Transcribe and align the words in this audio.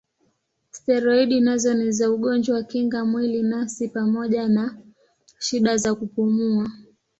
Steroidi 0.71 1.39
nazo 1.41 1.73
ni 1.73 1.91
za 1.91 2.11
ugonjwa 2.11 2.63
kinga 2.63 3.05
mwili 3.05 3.43
nafsi 3.43 3.87
pamoja 3.87 4.47
na 4.47 4.77
shida 5.39 5.77
za 5.77 5.95
kupumua. 5.95 6.71